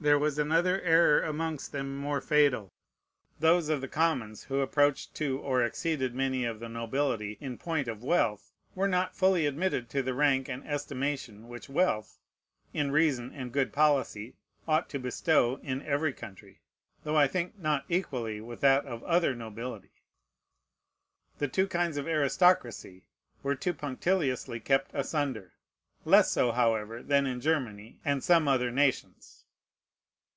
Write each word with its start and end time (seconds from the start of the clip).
There 0.00 0.18
was 0.18 0.38
another 0.38 0.82
error 0.82 1.22
amongst 1.22 1.72
them 1.72 1.96
more 1.96 2.20
fatal. 2.20 2.70
Those 3.40 3.70
of 3.70 3.80
the 3.80 3.88
commons 3.88 4.44
who 4.44 4.60
approached 4.60 5.14
to 5.14 5.38
or 5.40 5.62
exceeded 5.64 6.14
many 6.14 6.44
of 6.44 6.60
the 6.60 6.68
nobility 6.68 7.38
in 7.40 7.56
point 7.56 7.88
of 7.88 8.04
wealth 8.04 8.52
were 8.74 8.86
not 8.86 9.16
fully 9.16 9.46
admitted 9.46 9.88
to 9.88 10.02
the 10.02 10.12
rank 10.12 10.46
and 10.46 10.62
estimation 10.68 11.48
which 11.48 11.70
wealth, 11.70 12.18
in 12.74 12.90
reason 12.92 13.32
and 13.32 13.50
good 13.50 13.72
policy, 13.72 14.34
ought 14.68 14.90
to 14.90 14.98
bestow 14.98 15.58
in 15.62 15.80
every 15.80 16.12
country, 16.12 16.60
though 17.04 17.16
I 17.16 17.26
think 17.26 17.58
not 17.58 17.86
equally 17.88 18.42
with 18.42 18.60
that 18.60 18.84
of 18.84 19.02
other 19.04 19.34
nobility. 19.34 20.02
The 21.38 21.48
two 21.48 21.66
kinds 21.66 21.96
of 21.96 22.06
aristocracy 22.06 23.06
were 23.42 23.54
too 23.54 23.72
punctiliously 23.72 24.60
kept 24.60 24.90
asunder: 24.92 25.54
less 26.04 26.30
so, 26.30 26.52
however, 26.52 27.02
than 27.02 27.24
in 27.24 27.40
Germany 27.40 28.00
and 28.04 28.22
some 28.22 28.46
other 28.46 28.70
nations. 28.70 29.40